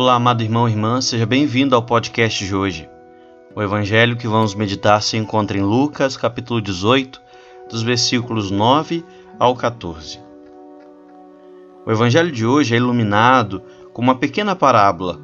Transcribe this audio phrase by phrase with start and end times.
[0.00, 2.88] Olá, amado irmão e irmã, seja bem-vindo ao podcast de hoje.
[3.52, 7.20] O evangelho que vamos meditar se encontra em Lucas, capítulo 18,
[7.68, 9.04] dos versículos 9
[9.40, 10.20] ao 14.
[11.84, 13.60] O evangelho de hoje é iluminado
[13.92, 15.18] com uma pequena parábola,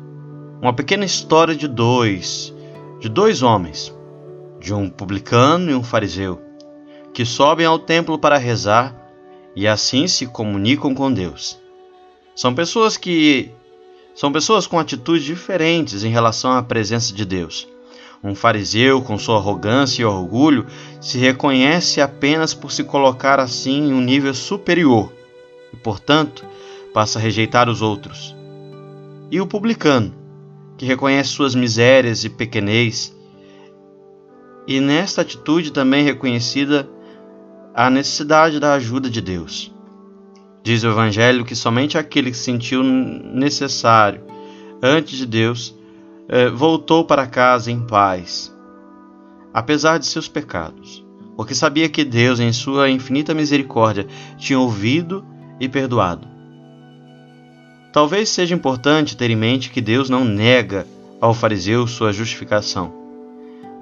[0.61, 2.53] uma pequena história de dois,
[2.99, 3.97] de dois homens,
[4.59, 6.43] de um publicano e um fariseu,
[7.13, 8.93] que sobem ao templo para rezar
[9.55, 11.61] e assim se comunicam com Deus.
[12.35, 13.55] São pessoas que
[14.15, 17.67] são pessoas com atitudes diferentes em relação à presença de Deus.
[18.23, 20.67] Um fariseu, com sua arrogância e orgulho,
[21.01, 25.13] se reconhece apenas por se colocar assim em um nível superior
[25.73, 26.45] e, portanto,
[26.95, 28.35] passa a rejeitar os outros.
[29.31, 30.15] E o publicano,
[30.79, 33.15] que reconhece suas misérias e pequenez,
[34.67, 36.89] e nesta atitude também reconhecida
[37.75, 39.74] a necessidade da ajuda de Deus.
[40.65, 44.23] Diz o Evangelho que somente aquele que sentiu necessário
[44.83, 45.77] antes de Deus
[46.27, 48.51] eh, voltou para casa em paz,
[49.53, 51.05] apesar de seus pecados,
[51.37, 54.07] porque sabia que Deus, em sua infinita misericórdia,
[54.39, 55.23] tinha ouvido
[55.61, 56.27] e perdoado.
[57.93, 60.87] Talvez seja importante ter em mente que Deus não nega
[61.21, 62.91] ao fariseu sua justificação,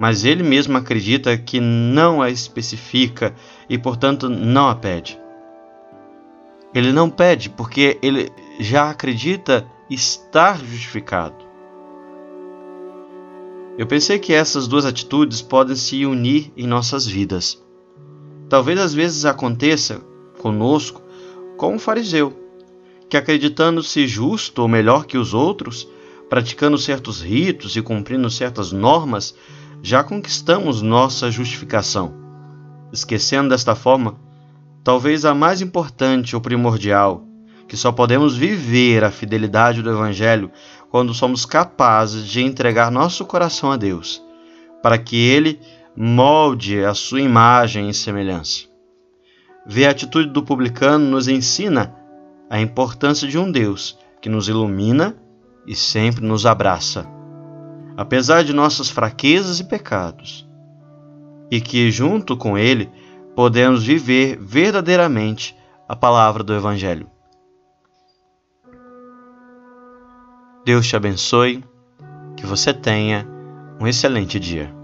[0.01, 3.33] mas ele mesmo acredita que não a especifica
[3.69, 5.22] e, portanto, não a pede.
[6.73, 8.29] Ele não pede porque ele
[8.59, 11.43] já acredita estar justificado.
[13.77, 17.63] Eu pensei que essas duas atitudes podem se unir em nossas vidas.
[18.49, 20.01] Talvez às vezes aconteça
[20.39, 21.01] conosco
[21.57, 22.33] com um fariseu,
[23.09, 25.87] que acreditando-se justo ou melhor que os outros,
[26.29, 29.35] praticando certos ritos e cumprindo certas normas,
[29.81, 32.13] já conquistamos nossa justificação,
[32.91, 34.15] esquecendo desta forma
[34.83, 37.25] talvez a mais importante ou primordial,
[37.67, 40.51] que só podemos viver a fidelidade do Evangelho
[40.89, 44.21] quando somos capazes de entregar nosso coração a Deus,
[44.81, 45.59] para que Ele
[45.95, 48.65] molde a sua imagem e semelhança.
[49.65, 51.95] Ver a atitude do publicano nos ensina
[52.49, 55.15] a importância de um Deus que nos ilumina
[55.65, 57.07] e sempre nos abraça,
[57.95, 60.45] apesar de nossas fraquezas e pecados,
[61.49, 62.91] e que, junto com Ele,
[63.35, 65.55] podemos viver verdadeiramente
[65.87, 67.09] a palavra do Evangelho.
[70.65, 71.63] Deus te abençoe,
[72.37, 73.27] que você tenha
[73.79, 74.82] um excelente dia.